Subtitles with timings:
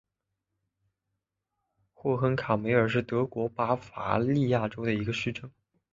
[1.93, 5.51] 霍亨卡梅尔是德国巴伐利亚州的一个市镇。